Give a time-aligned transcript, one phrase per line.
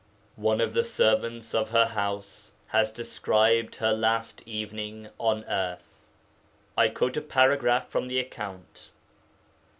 [0.41, 6.07] One of the servants of the house has described her last evening on earth.
[6.75, 8.89] I quote a paragraph from the account.